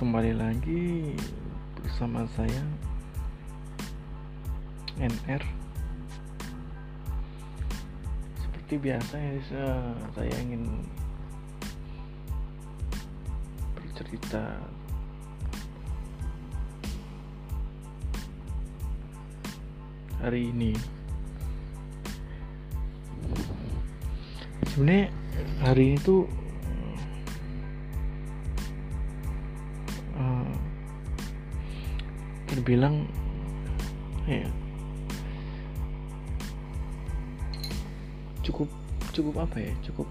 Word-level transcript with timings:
kembali 0.00 0.32
lagi 0.32 1.12
bersama 1.76 2.24
saya 2.32 2.64
NR 4.96 5.44
seperti 8.40 8.80
biasa 8.80 9.12
ya 9.20 9.36
saya 10.16 10.32
ingin 10.40 10.88
bercerita 13.76 14.56
hari 20.24 20.48
ini. 20.48 20.72
Sebenarnya 24.72 25.12
hari 25.60 25.92
ini 25.92 25.98
tuh 26.00 26.39
terbilang 32.60 33.08
ya 34.28 34.44
cukup 38.44 38.68
cukup 39.16 39.34
apa 39.48 39.56
ya? 39.60 39.72
Cukup 39.84 40.08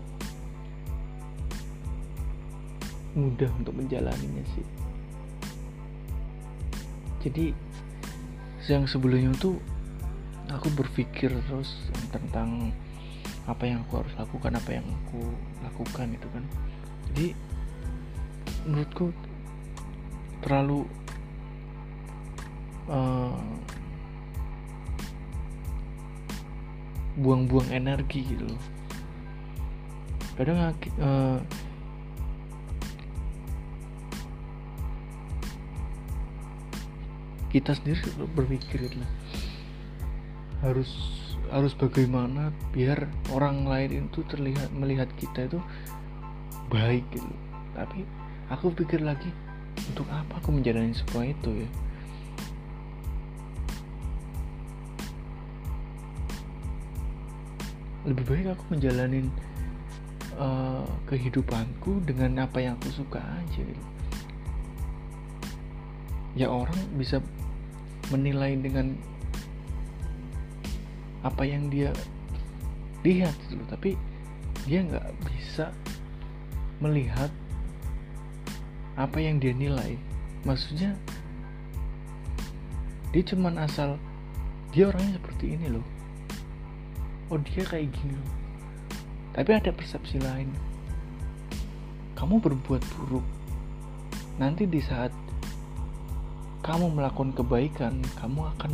mudah 3.17 3.52
untuk 3.58 3.73
menjalaninya 3.73 4.44
sih. 4.58 4.66
Jadi 7.20 7.52
yang 8.70 8.86
sebelumnya 8.86 9.34
tuh 9.41 9.58
aku 10.50 10.70
berpikir 10.77 11.34
terus 11.50 11.73
tentang 12.13 12.70
apa 13.50 13.66
yang 13.66 13.81
aku 13.81 14.05
harus 14.05 14.13
lakukan 14.13 14.53
apa 14.55 14.72
yang 14.77 14.86
aku 14.86 15.22
lakukan 15.66 16.08
itu 16.13 16.28
kan. 16.30 16.44
Jadi 17.11 17.28
menurutku 18.69 19.09
terlalu 20.45 20.86
eh, 22.89 23.37
buang-buang 27.19 27.69
energi 27.69 28.23
gitu 28.25 28.47
loh. 28.47 28.63
Kadang 30.39 30.71
uh, 31.03 31.39
kita 37.51 37.75
sendiri 37.75 37.99
berpikir 38.37 38.87
gitu 38.87 39.01
loh 39.01 39.11
harus 40.59 40.91
harus 41.49 41.73
bagaimana 41.73 42.53
biar 42.75 43.09
orang 43.33 43.65
lain 43.65 44.05
itu 44.05 44.21
terlihat 44.29 44.69
melihat 44.75 45.09
kita 45.17 45.49
itu 45.49 45.59
baik 46.69 47.03
gitu. 47.09 47.31
Tapi 47.73 48.05
aku 48.53 48.69
pikir 48.75 49.01
lagi 49.01 49.33
untuk 49.89 50.05
apa 50.13 50.37
aku 50.37 50.53
menjalani 50.53 50.93
semua 50.93 51.25
itu 51.25 51.65
ya 51.65 51.69
lebih 58.09 58.25
baik 58.25 58.57
aku 58.57 58.63
menjalani 58.73 59.29
uh, 60.41 60.81
kehidupanku 61.05 62.02
dengan 62.09 62.49
apa 62.49 62.57
yang 62.57 62.73
aku 62.81 63.05
suka 63.05 63.21
aja 63.21 63.61
gitu. 63.61 63.85
ya 66.33 66.49
orang 66.49 66.77
bisa 66.97 67.21
menilai 68.09 68.57
dengan 68.57 68.97
apa 71.21 71.45
yang 71.45 71.69
dia 71.69 71.93
lihat 73.05 73.35
gitu 73.53 73.61
tapi 73.69 73.93
dia 74.66 74.81
nggak 74.81 75.05
bisa 75.29 75.69
melihat 76.81 77.29
apa 78.97 79.21
yang 79.21 79.38
dia 79.38 79.53
nilai 79.53 79.95
maksudnya 80.47 80.97
dia 83.13 83.23
cuman 83.23 83.61
asal 83.61 84.01
dia 84.73 84.89
orangnya 84.89 85.22
seperti 85.22 85.59
ini 85.59 85.67
loh 85.78 85.85
oh 87.29 87.38
dia 87.38 87.62
kayak 87.66 87.94
gini 87.94 88.17
loh. 88.17 88.34
Tapi 89.34 89.50
ada 89.53 89.69
persepsi 89.69 90.17
lain. 90.17 90.50
Kamu 92.17 92.41
berbuat 92.41 92.84
buruk. 92.97 93.25
Nanti 94.41 94.66
di 94.66 94.81
saat 94.81 95.13
kamu 96.66 96.91
melakukan 96.91 97.31
kebaikan 97.34 98.03
kamu 98.19 98.45
akan 98.57 98.72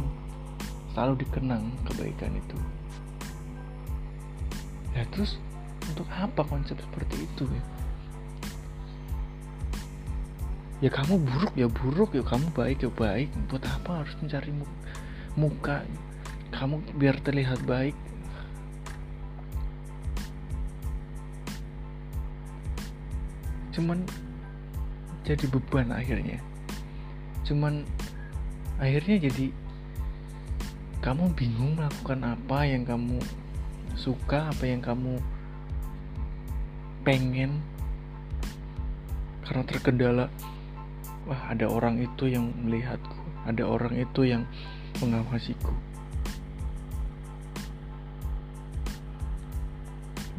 selalu 0.95 1.21
dikenang 1.21 1.69
kebaikan 1.85 2.33
itu. 2.33 2.57
Ya 4.95 5.03
terus 5.11 5.37
untuk 5.85 6.07
apa 6.09 6.41
konsep 6.47 6.79
seperti 6.79 7.27
itu 7.27 7.43
ya? 7.45 7.63
Ya 10.83 10.89
kamu 10.91 11.19
buruk 11.23 11.53
ya 11.55 11.67
buruk 11.67 12.09
ya 12.15 12.23
kamu 12.23 12.47
baik 12.55 12.87
ya 12.87 12.91
baik. 12.91 13.29
Buat 13.51 13.67
apa 13.67 14.03
harus 14.03 14.15
mencari 14.23 14.51
muka? 15.35 15.83
Kamu 16.55 16.79
biar 16.95 17.19
terlihat 17.19 17.59
baik 17.67 17.95
cuman 23.75 24.07
jadi 25.27 25.45
beban 25.51 25.91
akhirnya. 25.91 26.39
Cuman 27.43 27.83
akhirnya 28.79 29.27
jadi 29.27 29.51
kamu 31.03 31.35
bingung 31.35 31.75
melakukan 31.75 32.23
apa 32.23 32.63
yang 32.63 32.87
kamu 32.87 33.19
suka 33.99 34.47
apa 34.47 34.63
yang 34.63 34.79
kamu 34.79 35.19
pengen. 37.03 37.59
Karena 39.43 39.63
terkendala 39.67 40.25
wah 41.27 41.41
ada 41.51 41.67
orang 41.67 41.99
itu 41.99 42.31
yang 42.31 42.49
melihatku 42.63 43.17
ada 43.45 43.61
orang 43.67 43.93
itu 43.93 44.25
yang 44.25 44.47
mengawasiku. 45.03 45.73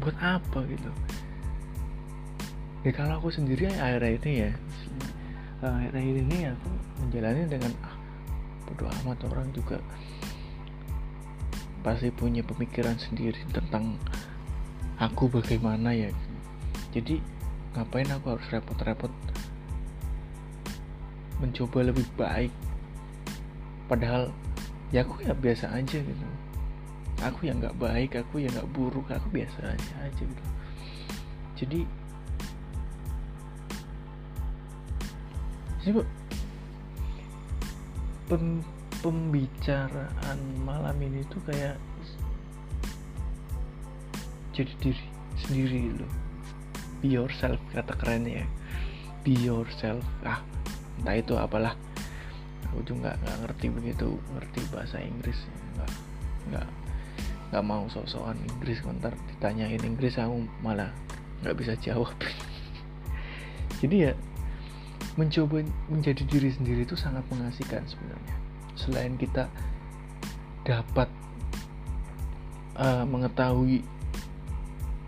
Buat 0.03 0.17
apa 0.19 0.59
gitu 0.67 0.91
ya 2.85 2.91
kalau 2.93 3.17
aku 3.17 3.33
sendiri 3.33 3.71
akhir-akhir 3.73 4.21
ini 4.27 4.33
ya 4.45 4.51
akhir-akhir 5.63 6.15
ini 6.27 6.37
aku 6.53 6.69
menjalani 7.01 7.41
dengan 7.49 7.71
ah 7.81 7.95
bodo 8.67 8.85
amat 9.01 9.19
orang 9.31 9.47
juga 9.55 9.79
pasti 11.87 12.11
punya 12.11 12.43
pemikiran 12.43 12.99
sendiri 12.99 13.39
tentang 13.55 13.95
aku 14.99 15.31
bagaimana 15.31 15.93
ya. 15.93 16.11
Jadi 16.91 17.21
ngapain 17.77 18.09
aku 18.09 18.35
harus 18.35 18.47
repot-repot 18.49 19.13
mencoba 21.39 21.93
lebih 21.93 22.03
baik? 22.17 22.51
Padahal 23.87 24.33
ya 24.91 25.07
aku 25.07 25.23
ya 25.23 25.31
biasa 25.31 25.71
aja 25.71 26.01
gitu. 26.01 26.25
Aku 27.23 27.47
yang 27.47 27.63
nggak 27.63 27.77
baik 27.79 28.19
aku 28.19 28.43
yang 28.43 28.51
nggak 28.51 28.69
buruk 28.73 29.07
aku 29.07 29.31
biasa 29.31 29.71
aja 29.71 29.93
aja 30.03 30.21
gitu. 30.21 30.43
Jadi 31.55 31.79
Coba 35.87 36.03
pem, 38.27 38.59
pembicaraan 38.99 40.39
malam 40.67 40.99
ini 40.99 41.23
tuh 41.31 41.39
kayak 41.47 41.79
jadi 44.51 44.73
diri 44.83 45.05
sendiri 45.39 45.95
loh. 45.95 46.11
Be 46.99 47.15
yourself 47.15 47.55
kata 47.71 47.95
keren 47.95 48.27
ya. 48.27 48.43
Be 49.23 49.31
yourself. 49.31 50.03
Ah 50.27 50.43
entah 50.99 51.15
itu 51.15 51.39
apalah. 51.39 51.79
Aku 52.67 52.83
juga 52.83 53.15
nggak 53.23 53.37
ngerti 53.47 53.65
begitu 53.71 54.19
ngerti 54.35 54.59
bahasa 54.75 54.99
Inggris. 54.99 55.39
Nggak 55.79 55.91
nggak 56.51 56.67
nggak 57.55 57.63
mau 57.63 57.87
sok-sokan 57.87 58.35
Inggris. 58.43 58.83
Kontar 58.83 59.15
ditanyain 59.31 59.79
Inggris 59.79 60.19
aku 60.19 60.43
malah 60.59 60.91
nggak 61.47 61.55
bisa 61.55 61.79
jawab. 61.79 62.11
Jadi 63.79 64.11
ya 64.11 64.11
mencoba 65.17 65.65
menjadi 65.89 66.23
diri 66.29 66.53
sendiri 66.53 66.85
itu 66.85 66.93
sangat 66.93 67.25
mengasihkan 67.33 67.83
sebenarnya. 67.89 68.35
Selain 68.77 69.13
kita 69.17 69.49
dapat 70.61 71.09
uh, 72.77 73.03
mengetahui 73.03 73.81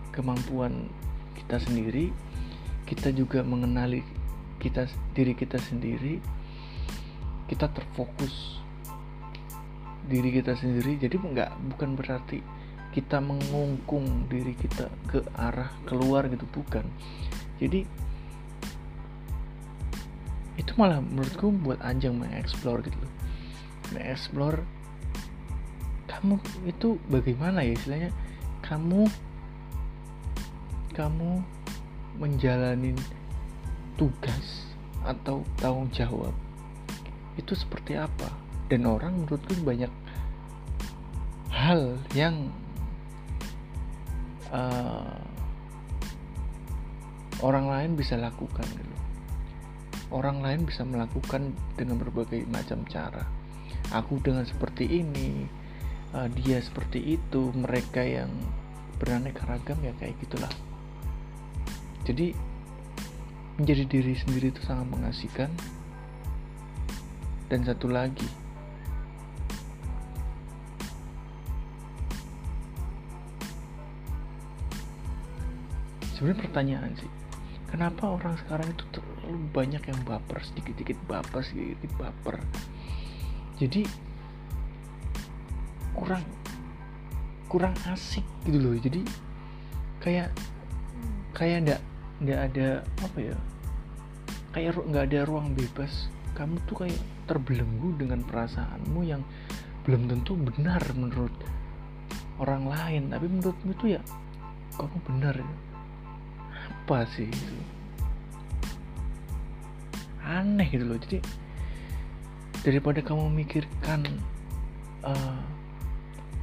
kemampuan 0.09 0.89
kita 1.37 1.61
sendiri 1.61 2.09
kita 2.89 3.13
juga 3.13 3.45
mengenali 3.45 4.01
kita 4.57 4.89
diri 5.13 5.37
kita 5.37 5.61
sendiri 5.61 6.17
kita 7.45 7.69
terfokus 7.69 8.59
diri 10.09 10.33
kita 10.33 10.57
sendiri. 10.57 10.97
Jadi 10.97 11.15
nggak 11.21 11.51
bukan 11.73 11.93
berarti 11.93 12.41
kita 12.89 13.21
mengungkung 13.21 14.25
diri 14.25 14.57
kita 14.57 14.89
ke 15.05 15.21
arah 15.37 15.69
keluar 15.85 16.25
gitu 16.29 16.49
bukan. 16.49 16.81
Jadi 17.61 17.85
itu 20.59 20.75
malah 20.75 20.99
menurutku 20.99 21.55
buat 21.63 21.79
anjing 21.79 22.19
mengeksplor 22.19 22.83
gitu. 22.83 22.99
Loh 22.99 23.13
mengeksplor 23.95 24.67
kamu 26.11 26.35
itu 26.67 26.99
bagaimana 27.07 27.63
ya 27.63 27.79
istilahnya? 27.79 28.11
Kamu 28.59 29.07
kamu 30.91 31.39
menjalani 32.19 32.91
tugas 33.95 34.67
atau 35.07 35.47
tanggung 35.63 35.87
jawab 35.95 36.35
itu 37.39 37.55
seperti 37.55 37.95
apa? 37.95 38.27
Dan 38.67 38.83
orang 38.83 39.23
menurutku 39.23 39.55
banyak 39.63 39.89
hal 41.47 41.95
yang 42.11 42.51
uh, 44.51 45.23
orang 47.39 47.71
lain 47.71 47.91
bisa 47.95 48.19
lakukan 48.19 48.67
gitu 48.67 48.98
orang 50.09 50.41
lain 50.41 50.65
bisa 50.65 50.81
melakukan 50.85 51.53
dengan 51.77 52.01
berbagai 52.01 52.45
macam 52.49 52.81
cara. 52.89 53.25
Aku 53.93 54.17
dengan 54.21 54.45
seperti 54.45 54.85
ini 54.89 55.45
uh, 56.13 56.29
dia 56.29 56.61
seperti 56.61 57.17
itu 57.17 57.53
mereka 57.53 58.01
yang 58.01 58.29
beraneka 58.97 59.45
ragam 59.45 59.77
ya 59.81 59.93
kayak 59.97 60.17
gitulah. 60.21 60.51
Jadi 62.05 62.33
menjadi 63.61 63.83
diri 63.85 64.13
sendiri 64.17 64.49
itu 64.49 64.61
sangat 64.65 64.87
mengasihkan. 64.89 65.51
Dan 67.49 67.65
satu 67.65 67.89
lagi 67.89 68.29
sebenarnya 76.13 76.45
pertanyaan 76.45 76.91
sih 76.99 77.18
kenapa 77.69 78.09
orang 78.09 78.35
sekarang 78.41 78.67
itu 78.73 78.83
terlalu 78.91 79.37
banyak 79.53 79.83
yang 79.85 79.99
baper 80.03 80.41
sedikit-sedikit 80.41 80.97
baper 81.05 81.41
sedikit-sedikit 81.45 81.93
baper? 82.01 82.35
Jadi 83.61 83.81
kurang 85.93 86.25
kurang 87.49 87.73
asik 87.89 88.25
gitu 88.45 88.57
loh. 88.57 88.75
Jadi 88.77 89.01
kayak 90.01 90.33
kayak 91.37 91.57
ndak 91.65 91.81
nggak 92.19 92.39
ada 92.51 92.67
apa 93.05 93.19
ya 93.21 93.37
kayak 94.51 94.75
nggak 94.75 95.05
ada 95.13 95.19
ruang 95.29 95.53
bebas. 95.53 96.09
Kamu 96.33 96.57
tuh 96.65 96.85
kayak 96.87 96.99
terbelenggu 97.27 97.99
dengan 97.99 98.23
perasaanmu 98.23 99.01
yang 99.05 99.21
belum 99.85 100.07
tentu 100.07 100.33
benar 100.39 100.81
menurut 100.97 101.33
orang 102.41 102.65
lain. 102.65 103.13
Tapi 103.13 103.25
menurutmu 103.29 103.71
tuh 103.77 103.99
ya 103.99 104.01
kamu 104.79 104.97
benar 105.05 105.35
ya 105.35 105.68
apa 106.89 107.05
sih 107.05 107.29
itu 107.29 107.57
aneh 110.25 110.65
gitu 110.73 110.89
loh. 110.89 110.97
Jadi 110.97 111.21
daripada 112.65 112.97
kamu 113.05 113.29
memikirkan 113.29 114.09
uh, 115.05 115.37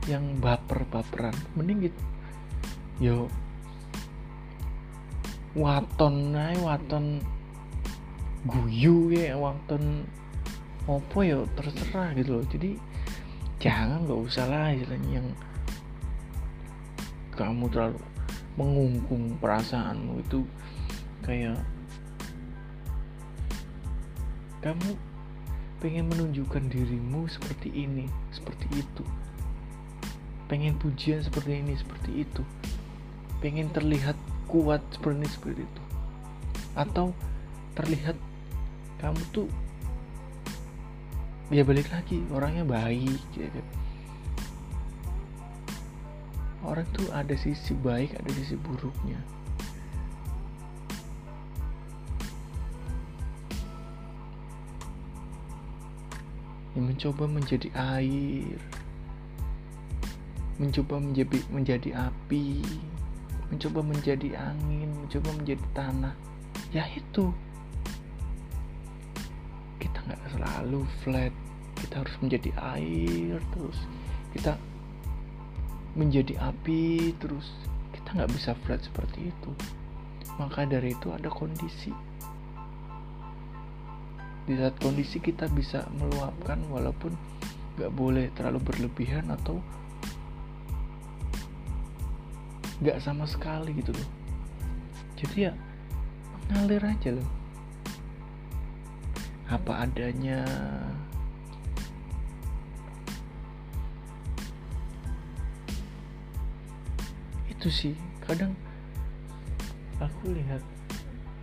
yang 0.06 0.22
baper-baperan 0.38 1.34
mending 1.58 1.90
gitu. 1.90 2.02
Yo. 3.02 3.18
Waton 5.58 6.30
nae 6.30 6.54
waton 6.62 7.18
guyu 8.46 9.10
ya 9.10 9.34
waton 9.34 10.06
opo 10.86 11.26
ya 11.26 11.42
terserah 11.58 12.14
gitu 12.14 12.38
loh. 12.38 12.46
Jadi 12.46 12.78
jangan 13.58 14.06
nggak 14.06 14.20
usah 14.30 14.46
lah 14.46 14.70
yang 15.10 15.26
kamu 17.34 17.66
terlalu 17.66 17.98
mengungkung 18.56 19.36
perasaanmu 19.38 20.24
itu 20.24 20.40
kayak 21.20 21.60
kamu 24.64 24.96
pengen 25.78 26.08
menunjukkan 26.08 26.72
dirimu 26.72 27.28
seperti 27.28 27.70
ini 27.70 28.08
seperti 28.32 28.66
itu. 28.80 29.04
Pengen 30.50 30.74
pujian 30.80 31.20
seperti 31.20 31.62
ini 31.62 31.76
seperti 31.76 32.24
itu. 32.24 32.42
Pengen 33.44 33.68
terlihat 33.70 34.16
kuat 34.48 34.80
seperti 34.90 35.16
ini 35.20 35.28
seperti 35.28 35.60
itu. 35.62 35.82
Atau 36.74 37.12
terlihat 37.76 38.16
kamu 38.98 39.20
tuh 39.36 39.46
ya 41.52 41.62
balik 41.62 41.86
lagi 41.92 42.24
orangnya 42.34 42.66
baik 42.66 43.20
gitu 43.36 43.60
orang 46.66 46.86
tuh 46.90 47.06
ada 47.14 47.32
sisi 47.38 47.72
baik 47.78 48.12
ada 48.18 48.30
sisi 48.34 48.58
buruknya. 48.58 49.18
Yang 56.76 56.84
mencoba 56.92 57.24
menjadi 57.24 57.68
air 57.72 58.58
mencoba 60.56 60.96
menjadi 60.96 61.38
menjadi 61.52 61.90
api 62.08 62.64
mencoba 63.52 63.80
menjadi 63.84 64.28
angin 64.34 64.90
mencoba 65.04 65.30
menjadi 65.38 65.64
tanah. 65.72 66.14
Ya 66.74 66.82
itu. 66.92 67.30
Kita 69.78 69.98
nggak 70.02 70.22
selalu 70.34 70.82
flat. 71.04 71.32
Kita 71.76 72.02
harus 72.02 72.16
menjadi 72.18 72.50
air 72.74 73.38
terus. 73.54 73.78
Kita 74.34 74.58
menjadi 75.96 76.36
api 76.38 77.16
terus 77.16 77.48
kita 77.96 78.22
nggak 78.22 78.32
bisa 78.36 78.52
flat 78.62 78.84
seperti 78.84 79.32
itu. 79.32 79.50
Maka 80.36 80.68
dari 80.68 80.92
itu 80.92 81.08
ada 81.10 81.32
kondisi. 81.32 81.90
Di 84.46 84.54
saat 84.54 84.76
kondisi 84.78 85.18
kita 85.18 85.48
bisa 85.50 85.88
meluapkan 85.96 86.60
walaupun 86.68 87.16
nggak 87.80 87.92
boleh 87.96 88.28
terlalu 88.36 88.60
berlebihan 88.62 89.26
atau 89.32 89.58
nggak 92.84 93.00
sama 93.00 93.24
sekali 93.24 93.72
gitu 93.80 93.96
loh. 93.96 94.08
Jadi 95.16 95.48
ya 95.48 95.52
ngalir 96.52 96.84
aja 96.84 97.16
loh. 97.16 97.28
Apa 99.48 99.88
adanya 99.88 100.44
itu 107.66 107.90
sih. 107.90 107.94
Kadang 108.22 108.54
aku 109.98 110.30
lihat 110.30 110.62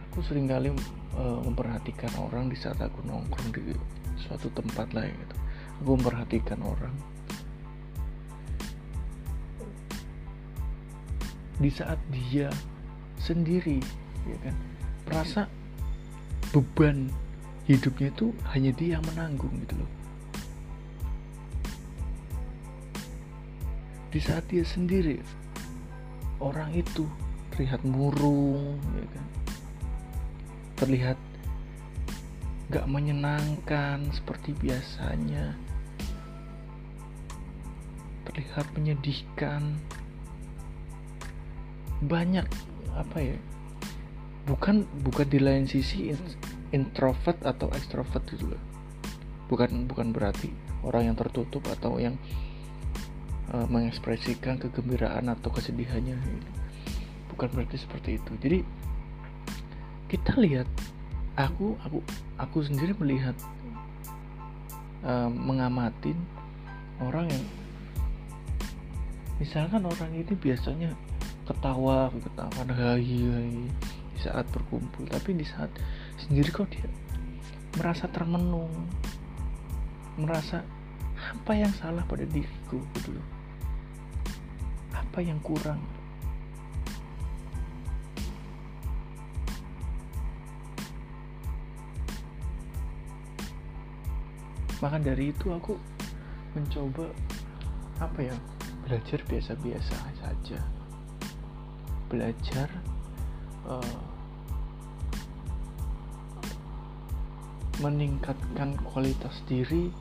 aku 0.08 0.24
sering 0.24 0.48
kali 0.48 0.72
uh, 1.20 1.44
memperhatikan 1.44 2.16
orang 2.16 2.48
di 2.48 2.56
saat 2.56 2.80
aku 2.80 3.04
nongkrong 3.04 3.52
di 3.52 3.76
suatu 4.16 4.48
tempat 4.56 4.88
lah 4.96 5.04
gitu. 5.04 5.36
Aku 5.84 6.00
memperhatikan 6.00 6.64
orang. 6.64 6.96
Di 11.60 11.68
saat 11.68 12.00
dia 12.08 12.48
sendiri 13.20 13.84
ya 14.24 14.38
kan? 14.48 14.56
Merasa 15.04 15.52
beban 16.56 17.12
hidupnya 17.68 18.16
itu 18.16 18.32
hanya 18.56 18.72
dia 18.72 18.96
yang 18.96 19.04
menanggung 19.12 19.52
gitu 19.68 19.76
loh. 19.76 19.92
Di 24.08 24.24
saat 24.24 24.48
dia 24.48 24.64
sendiri 24.64 25.43
orang 26.44 26.76
itu 26.76 27.08
terlihat 27.56 27.88
murung 27.88 28.76
ya 28.92 29.08
kan? 29.08 29.28
Terlihat 30.84 31.18
gak 32.68 32.88
menyenangkan 32.92 34.12
seperti 34.12 34.52
biasanya. 34.60 35.56
Terlihat 38.28 38.68
menyedihkan. 38.76 39.80
Banyak 42.04 42.44
apa 42.94 43.18
ya 43.24 43.40
bukan 44.44 44.84
bukan 45.08 45.28
di 45.32 45.40
lain 45.40 45.64
sisi 45.64 46.12
introvert 46.76 47.40
atau 47.48 47.72
extrovert 47.72 48.24
gitu 48.28 48.52
loh. 48.52 48.62
Bukan 49.48 49.88
bukan 49.88 50.12
berarti 50.12 50.52
orang 50.84 51.12
yang 51.12 51.16
tertutup 51.16 51.64
atau 51.72 51.96
yang 52.02 52.20
uh, 53.54 53.68
mengekspresikan 53.70 54.58
kegembiraan 54.58 55.30
atau 55.30 55.54
kesedihannya. 55.54 56.18
Gitu. 56.18 56.50
bukan 57.34 57.50
berarti 57.50 57.78
seperti 57.82 58.22
itu. 58.22 58.32
Jadi 58.42 58.60
kita 60.10 60.38
lihat 60.38 60.70
aku 61.34 61.74
aku 61.82 61.98
aku 62.38 62.62
sendiri 62.62 62.94
melihat 63.02 63.34
uh, 65.02 65.30
mengamatin 65.30 66.14
orang 67.02 67.26
yang 67.26 67.46
misalkan 69.42 69.82
orang 69.82 70.14
ini 70.14 70.34
biasanya 70.38 70.94
ketawa 71.50 72.14
ketawa 72.22 72.62
hai 72.70 73.02
hai 73.02 73.66
di 74.14 74.20
saat 74.22 74.46
berkumpul. 74.54 75.10
Tapi 75.10 75.34
di 75.34 75.46
saat 75.46 75.74
sendiri 76.22 76.54
kok 76.54 76.70
dia 76.70 76.86
merasa 77.82 78.06
termenung 78.14 78.70
merasa 80.14 80.62
apa 81.34 81.58
yang 81.58 81.74
salah 81.74 82.06
pada 82.06 82.30
diriku? 82.30 82.78
Gitu 82.94 83.18
loh 83.18 83.43
apa 85.14 85.22
yang 85.22 85.38
kurang? 85.46 85.78
Maka 94.82 94.98
dari 94.98 95.30
itu 95.30 95.54
aku 95.54 95.78
mencoba 96.58 97.14
apa 98.02 98.26
ya 98.26 98.34
belajar 98.90 99.22
biasa-biasa 99.30 99.98
saja. 100.18 100.58
Belajar 102.10 102.74
uh, 103.70 104.02
meningkatkan 107.86 108.82
kualitas 108.82 109.46
diri 109.46 109.94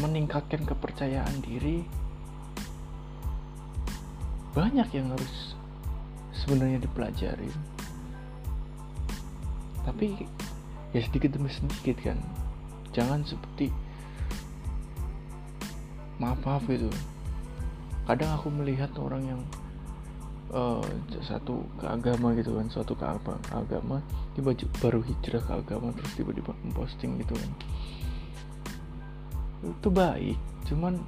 meningkatkan 0.00 0.64
kepercayaan 0.64 1.44
diri 1.44 2.03
banyak 4.54 4.88
yang 4.94 5.10
harus 5.10 5.58
sebenarnya 6.30 6.78
dipelajari. 6.78 7.50
Tapi 9.84 10.24
ya 10.94 11.00
sedikit 11.02 11.34
demi 11.34 11.50
sedikit 11.50 11.98
kan. 12.00 12.18
Jangan 12.94 13.26
seperti 13.26 13.74
maaf 16.22 16.38
maaf 16.46 16.62
gitu. 16.70 16.86
Kadang 18.06 18.30
aku 18.38 18.48
melihat 18.54 18.94
orang 19.02 19.22
yang 19.26 19.40
uh, 20.54 20.86
satu 21.26 21.66
ke 21.82 21.90
agama 21.90 22.30
gitu 22.38 22.54
kan 22.54 22.70
suatu 22.70 22.94
ke 22.94 23.04
agama 23.50 23.98
tiba 24.38 24.54
baru 24.78 25.02
hijrah 25.02 25.42
ke 25.42 25.52
agama 25.66 25.90
terus 25.98 26.14
tiba-tiba 26.14 26.54
memposting 26.62 27.18
gitu 27.18 27.34
kan. 27.34 27.50
Itu 29.66 29.88
baik 29.90 30.38
cuman 30.64 31.02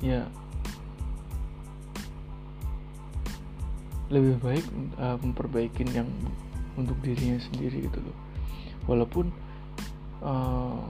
ya 0.00 0.24
lebih 4.12 4.36
baik 4.44 4.66
uh, 5.00 5.16
memperbaikin 5.16 5.88
yang 5.96 6.08
untuk 6.76 6.96
dirinya 7.00 7.40
sendiri 7.40 7.88
gitu 7.88 7.98
loh. 8.04 8.16
Walaupun 8.84 9.32
uh, 10.20 10.84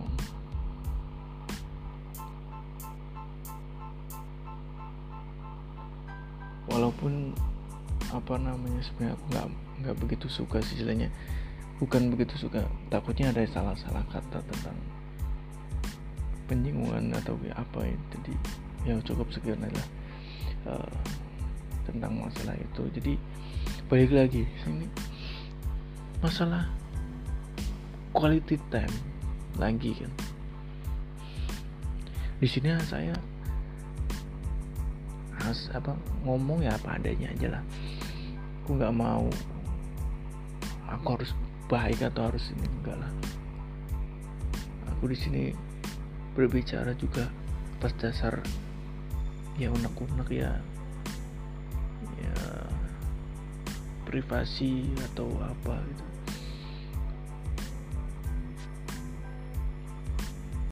walaupun 6.66 7.30
apa 8.10 8.34
namanya 8.36 8.82
sebenarnya 8.84 9.14
aku 9.14 9.24
nggak 9.30 9.46
nggak 9.86 9.96
begitu 10.02 10.26
suka 10.26 10.58
sih 10.66 10.82
istilahnya. 10.82 11.08
Bukan 11.78 12.10
begitu 12.14 12.34
suka 12.38 12.66
takutnya 12.90 13.30
ada 13.30 13.42
salah-salah 13.46 14.06
kata 14.10 14.38
tentang 14.38 14.76
penyinggungan 16.50 17.14
atau 17.16 17.38
apa 17.54 17.80
ya 17.86 17.96
jadi 18.18 18.34
yang 18.82 18.98
cukup 19.06 19.30
sekian 19.30 19.62
adalah 19.62 19.88
uh, 20.68 20.94
tentang 21.86 22.12
masalah 22.18 22.56
itu. 22.58 22.82
Jadi 22.94 23.12
balik 23.86 24.12
lagi 24.14 24.42
sini. 24.62 24.86
Masalah 26.22 26.70
quality 28.14 28.56
time 28.70 28.94
lagi 29.58 29.96
kan. 29.96 30.12
Di 32.42 32.48
sini 32.50 32.74
saya 32.86 33.14
harus 35.42 35.70
apa 35.74 35.94
ngomong 36.22 36.62
ya 36.62 36.74
apa 36.78 36.98
adanya 36.98 37.30
aja 37.34 37.58
lah. 37.58 37.62
Aku 38.62 38.78
nggak 38.78 38.94
mau. 38.94 39.26
Aku 40.86 41.18
harus 41.18 41.32
baik 41.66 42.04
atau 42.04 42.30
harus 42.30 42.52
ini 42.52 42.66
enggak 42.68 43.00
lah. 43.00 43.12
Aku 44.92 45.10
di 45.10 45.16
sini 45.18 45.42
berbicara 46.32 46.94
juga 46.94 47.28
pas 47.82 47.90
dasar 47.98 48.38
ya 49.58 49.68
unek-unek 49.68 50.28
ya 50.32 50.62
privasi 54.12 54.92
atau 55.08 55.32
apa 55.40 55.80
gitu 55.88 56.11